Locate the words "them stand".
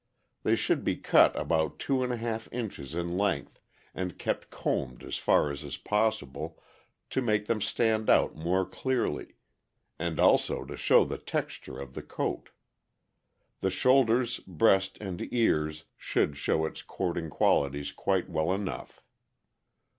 7.45-8.09